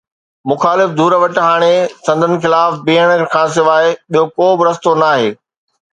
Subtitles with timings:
[0.51, 1.75] مخالف ڌر وٽ هاڻي
[2.07, 5.29] سندس خلاف بيهڻ کان سواءِ ٻيو ڪو به رستو ناهي.